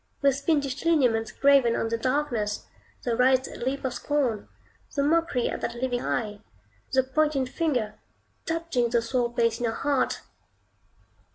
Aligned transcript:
those 0.21 0.41
fiendish 0.41 0.83
lineaments 0.83 1.31
graven 1.31 1.75
on 1.75 1.87
the 1.89 1.95
darkness, 1.99 2.65
the 3.03 3.15
writhed 3.15 3.55
lip 3.57 3.85
of 3.85 3.93
scorn, 3.93 4.47
the 4.95 5.03
mockery 5.03 5.47
of 5.47 5.61
that 5.61 5.75
living 5.79 6.03
eye, 6.03 6.39
the 6.91 7.03
pointed 7.03 7.47
finger, 7.47 7.93
touching 8.47 8.89
the 8.89 8.99
sore 8.99 9.31
place 9.31 9.59
in 9.59 9.65
your 9.65 9.75
heart! 9.75 10.21